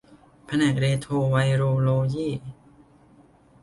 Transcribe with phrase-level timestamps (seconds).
[0.45, 2.29] แผนกเรโทรไวโรโลยี